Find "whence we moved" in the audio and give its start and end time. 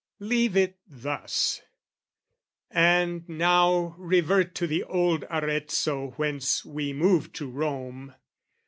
6.15-7.35